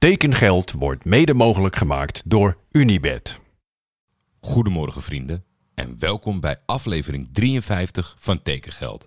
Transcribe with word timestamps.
Tekengeld 0.00 0.72
wordt 0.72 1.04
mede 1.04 1.34
mogelijk 1.34 1.76
gemaakt 1.76 2.22
door 2.24 2.56
Unibed. 2.70 3.40
Goedemorgen 4.40 5.02
vrienden 5.02 5.44
en 5.74 5.98
welkom 5.98 6.40
bij 6.40 6.56
aflevering 6.66 7.28
53 7.32 8.16
van 8.18 8.42
Tekengeld. 8.42 9.06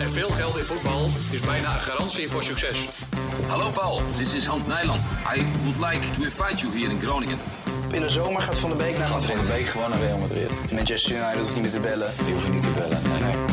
En 0.00 0.10
veel 0.10 0.30
geld 0.30 0.56
in 0.56 0.64
voetbal 0.64 1.08
is 1.30 1.40
bijna 1.40 1.72
een 1.72 1.78
garantie 1.78 2.28
voor 2.28 2.42
succes. 2.44 2.88
Hallo 3.46 3.70
Paul, 3.70 4.02
this 4.16 4.34
is 4.34 4.46
Hans 4.46 4.66
Nijland. 4.66 5.02
I 5.36 5.44
would 5.62 5.92
like 5.92 6.10
to 6.10 6.22
invite 6.22 6.56
you 6.56 6.78
here 6.78 6.90
in 6.92 7.00
Groningen. 7.00 7.38
In 7.92 8.00
de 8.00 8.08
zomer 8.08 8.42
gaat 8.42 8.58
Van 8.58 8.70
de 8.70 8.76
Beek 8.76 8.98
naar 8.98 9.06
Gaat 9.06 9.24
Van 9.24 9.36
Madrid. 9.36 9.52
de 9.52 9.58
Beek 9.58 9.66
gewoon 9.66 9.90
naar 9.90 9.98
Real 9.98 10.18
Madrid. 10.18 10.72
Manchester 10.72 11.16
United 11.16 11.40
hoeft 11.40 11.54
niet 11.54 11.62
meer 11.62 11.72
te 11.72 11.80
bellen. 11.80 12.12
Die 12.24 12.32
hoeven 12.32 12.52
niet 12.52 12.62
te 12.62 12.70
bellen. 12.70 13.02
Nee, 13.08 13.20
nee. 13.20 13.44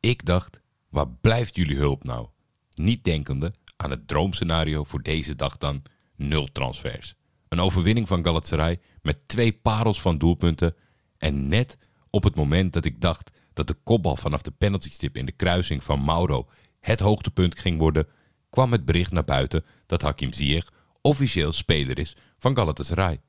Ik 0.00 0.24
dacht, 0.24 0.60
waar 0.88 1.08
blijft 1.08 1.56
jullie 1.56 1.76
hulp 1.76 2.04
nou? 2.04 2.28
Niet 2.74 3.04
denkende 3.04 3.52
aan 3.76 3.90
het 3.90 4.08
droomscenario 4.08 4.84
voor 4.84 5.02
deze 5.02 5.34
dag 5.34 5.58
dan 5.58 5.82
nul 6.16 6.48
transfers. 6.52 7.14
Een 7.50 7.60
overwinning 7.60 8.08
van 8.08 8.24
Galatasaray 8.24 8.80
met 9.02 9.28
twee 9.28 9.52
parels 9.52 10.00
van 10.00 10.18
doelpunten. 10.18 10.74
En 11.18 11.48
net 11.48 11.76
op 12.10 12.24
het 12.24 12.34
moment 12.34 12.72
dat 12.72 12.84
ik 12.84 13.00
dacht 13.00 13.30
dat 13.52 13.66
de 13.66 13.74
kopbal 13.74 14.16
vanaf 14.16 14.42
de 14.42 14.50
penaltystip 14.50 15.16
in 15.16 15.26
de 15.26 15.32
kruising 15.32 15.84
van 15.84 16.04
Mauro 16.04 16.48
het 16.80 17.00
hoogtepunt 17.00 17.58
ging 17.58 17.78
worden, 17.78 18.06
kwam 18.50 18.72
het 18.72 18.84
bericht 18.84 19.12
naar 19.12 19.24
buiten 19.24 19.64
dat 19.86 20.02
Hakim 20.02 20.32
Ziyech 20.32 20.72
officieel 21.00 21.52
speler 21.52 21.98
is 21.98 22.16
van 22.38 22.56
Galatasaray. 22.56 23.20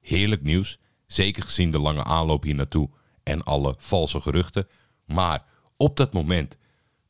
Heerlijk 0.00 0.42
nieuws, 0.42 0.78
zeker 1.06 1.42
gezien 1.42 1.70
de 1.70 1.78
lange 1.78 2.04
aanloop 2.04 2.42
hier 2.42 2.54
naartoe 2.54 2.90
en 3.22 3.42
alle 3.42 3.74
valse 3.78 4.20
geruchten. 4.20 4.68
Maar 5.04 5.44
op 5.76 5.96
dat 5.96 6.12
moment 6.12 6.58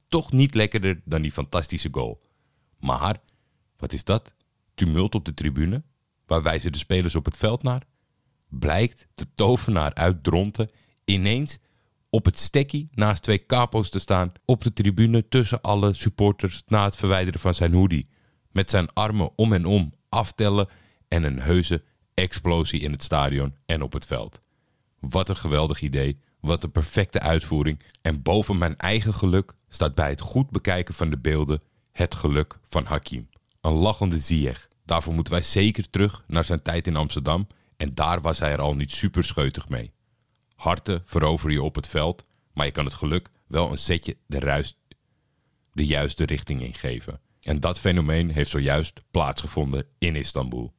toch 0.09 0.33
niet 0.33 0.55
lekkerder 0.55 1.00
dan 1.05 1.22
die 1.22 1.33
fantastische 1.33 1.89
goal. 1.92 2.22
Maar, 2.78 3.20
wat 3.77 3.92
is 3.92 4.05
dat? 4.05 4.34
Tumult 4.75 5.15
op 5.15 5.25
de 5.25 5.34
tribune? 5.34 5.83
Waar 6.27 6.42
wijzen 6.42 6.73
de 6.73 6.78
spelers 6.78 7.15
op 7.15 7.25
het 7.25 7.37
veld 7.37 7.62
naar? 7.62 7.83
Blijkt 8.48 9.06
de 9.15 9.27
tovenaar 9.34 9.95
uit 9.95 10.23
Dronten 10.23 10.70
ineens 11.05 11.59
op 12.11 12.25
het 12.25 12.39
stekkie 12.39 12.89
naast 12.95 13.23
twee 13.23 13.47
capo's 13.47 13.91
te 13.91 13.98
staan 13.98 14.33
op 14.45 14.62
de 14.62 14.73
tribune 14.73 15.28
tussen 15.28 15.61
alle 15.61 15.93
supporters 15.93 16.62
na 16.67 16.84
het 16.84 16.97
verwijderen 16.97 17.41
van 17.41 17.55
zijn 17.55 17.73
hoodie. 17.75 18.09
Met 18.50 18.70
zijn 18.70 18.93
armen 18.93 19.31
om 19.37 19.53
en 19.53 19.67
om 19.67 19.93
aftellen 20.09 20.69
en 21.09 21.23
een 21.23 21.41
heuse 21.41 21.83
explosie 22.15 22.81
in 22.81 22.93
het 22.93 23.03
stadion 23.03 23.55
en 23.67 23.83
op 23.83 23.93
het 23.93 24.06
veld. 24.06 24.41
Wat 25.00 25.28
een 25.28 25.37
geweldig 25.37 25.81
idee, 25.81 26.17
wat 26.41 26.65
een 26.65 26.70
perfecte 26.70 27.20
uitvoering. 27.20 27.83
En 28.00 28.23
boven 28.23 28.59
mijn 28.59 28.77
eigen 28.77 29.15
geluk 29.15 29.55
staat 29.69 29.95
bij 29.95 30.09
het 30.09 30.20
goed 30.20 30.50
bekijken 30.50 30.95
van 30.95 31.09
de 31.09 31.19
beelden 31.19 31.61
het 31.93 32.15
geluk 32.15 32.59
van 32.69 32.84
Hakim. 32.84 33.28
Een 33.61 33.73
lachende 33.73 34.19
Ziyech. 34.19 34.69
Daarvoor 34.93 35.15
moeten 35.15 35.33
wij 35.33 35.43
zeker 35.43 35.91
terug 35.91 36.25
naar 36.27 36.45
zijn 36.45 36.62
tijd 36.62 36.87
in 36.87 36.97
Amsterdam 36.97 37.47
en 37.77 37.95
daar 37.95 38.21
was 38.21 38.39
hij 38.39 38.53
er 38.53 38.61
al 38.61 38.75
niet 38.75 38.93
super 38.93 39.25
scheutig 39.25 39.69
mee. 39.69 39.93
Harten 40.57 41.03
verover 41.05 41.51
je 41.51 41.62
op 41.62 41.75
het 41.75 41.89
veld, 41.89 42.25
maar 42.53 42.67
je 42.67 42.73
kan 42.73 42.84
het 42.84 42.95
geluk 42.95 43.31
wel 43.47 43.71
een 43.71 43.79
setje 43.79 44.17
de, 44.27 44.75
juiste 45.73 46.25
richting 46.25 46.62
ingeven. 46.62 47.21
En 47.41 47.61
dat 47.61 47.81
fenomeen 47.81 48.31
heeft 48.31 48.51
zojuist 48.51 49.03
plaatsgevonden 49.11 49.87
in 49.99 50.17
Istanbul. 50.17 50.73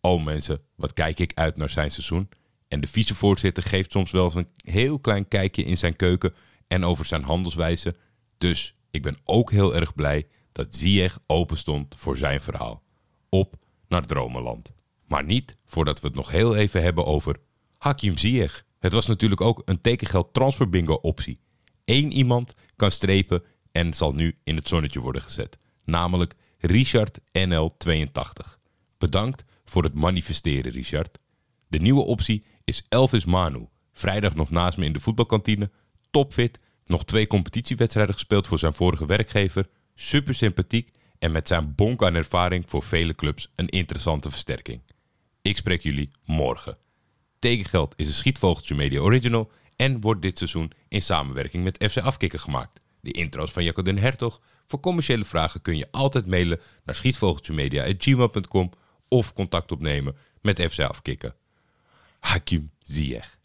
Oh 0.00 0.24
mensen, 0.24 0.60
wat 0.74 0.92
kijk 0.92 1.18
ik 1.18 1.32
uit 1.34 1.56
naar 1.56 1.70
zijn 1.70 1.90
seizoen. 1.90 2.28
En 2.68 2.80
de 2.80 2.86
vicevoorzitter 2.86 3.62
geeft 3.62 3.92
soms 3.92 4.10
wel 4.10 4.24
eens 4.24 4.34
een 4.34 4.50
heel 4.56 4.98
klein 4.98 5.28
kijkje 5.28 5.64
in 5.64 5.78
zijn 5.78 5.96
keuken 5.96 6.34
en 6.66 6.84
over 6.84 7.04
zijn 7.04 7.22
handelswijze. 7.22 7.94
Dus 8.38 8.74
ik 8.90 9.02
ben 9.02 9.16
ook 9.24 9.50
heel 9.50 9.74
erg 9.74 9.94
blij 9.94 10.26
dat 10.52 10.74
Ziyech 10.74 11.18
open 11.26 11.56
stond 11.56 11.94
voor 11.98 12.16
zijn 12.16 12.40
verhaal. 12.40 12.82
Op 13.28 13.62
naar 13.94 14.06
Dromenland. 14.06 14.72
Maar 15.06 15.24
niet 15.24 15.54
voordat 15.66 16.00
we 16.00 16.06
het 16.06 16.16
nog 16.16 16.30
heel 16.30 16.56
even 16.56 16.82
hebben 16.82 17.06
over 17.06 17.36
Hakim 17.78 18.18
Ziyech. 18.18 18.64
Het 18.78 18.92
was 18.92 19.06
natuurlijk 19.06 19.40
ook 19.40 19.62
een 19.64 19.80
tekengeld 19.80 20.32
transfer 20.32 20.68
bingo 20.68 20.94
optie. 20.94 21.40
Eén 21.84 22.12
iemand 22.12 22.54
kan 22.76 22.90
strepen 22.90 23.42
en 23.72 23.94
zal 23.94 24.12
nu 24.12 24.36
in 24.44 24.56
het 24.56 24.68
zonnetje 24.68 25.00
worden 25.00 25.22
gezet. 25.22 25.58
Namelijk 25.84 26.34
Richard 26.58 27.18
NL82. 27.20 28.58
Bedankt 28.98 29.44
voor 29.64 29.82
het 29.82 29.94
manifesteren, 29.94 30.72
Richard. 30.72 31.18
De 31.68 31.78
nieuwe 31.78 32.02
optie 32.02 32.44
is 32.64 32.84
Elvis 32.88 33.24
Manu. 33.24 33.66
Vrijdag 33.92 34.34
nog 34.34 34.50
naast 34.50 34.78
me 34.78 34.84
in 34.84 34.92
de 34.92 35.00
voetbalkantine. 35.00 35.70
Topfit. 36.10 36.60
Nog 36.84 37.04
twee 37.04 37.26
competitiewedstrijden 37.26 38.14
gespeeld 38.14 38.46
voor 38.46 38.58
zijn 38.58 38.74
vorige 38.74 39.06
werkgever. 39.06 39.66
Super 39.94 40.34
sympathiek 40.34 40.90
en 41.24 41.32
met 41.32 41.48
zijn 41.48 41.74
bonk 41.74 42.02
aan 42.02 42.14
ervaring 42.14 42.64
voor 42.68 42.82
vele 42.82 43.14
clubs 43.14 43.50
een 43.54 43.68
interessante 43.68 44.30
versterking. 44.30 44.80
Ik 45.42 45.56
spreek 45.56 45.82
jullie 45.82 46.08
morgen. 46.24 46.78
Tekengeld 47.38 47.94
is 47.96 48.06
een 48.06 48.12
Schietvogeltje 48.12 48.74
Media 48.74 49.00
Original 49.00 49.50
en 49.76 50.00
wordt 50.00 50.22
dit 50.22 50.38
seizoen 50.38 50.72
in 50.88 51.02
samenwerking 51.02 51.64
met 51.64 51.84
FC 51.90 51.98
Afkikken 51.98 52.40
gemaakt. 52.40 52.84
De 53.00 53.10
intro's 53.10 53.50
van 53.50 53.64
Jacco 53.64 53.82
den 53.82 53.98
Hertog. 53.98 54.40
Voor 54.66 54.80
commerciële 54.80 55.24
vragen 55.24 55.62
kun 55.62 55.76
je 55.76 55.88
altijd 55.90 56.26
mailen 56.26 56.60
naar 56.84 56.94
schietvogeltjemedia.gmail.com 56.94 58.70
of 59.08 59.32
contact 59.32 59.72
opnemen 59.72 60.16
met 60.40 60.60
FC 60.60 60.80
Afkikken. 60.80 61.34
Hakim 62.18 62.70
Ziyech. 62.82 63.38